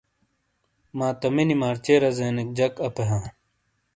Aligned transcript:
ماتَمِینی 0.97 1.55
مارچے 1.61 1.93
رزینیک 2.03 2.49
جَک 2.57 2.73
اَپے 2.87 3.03
ہاں۔ 3.09 3.25